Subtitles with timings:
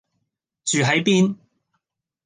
[0.65, 1.35] 住喺邊